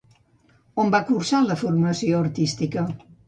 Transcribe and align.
On 0.83 0.89
va 0.95 1.01
cursar 1.09 1.43
la 1.49 1.57
formació 1.61 2.23
artística? 2.29 2.89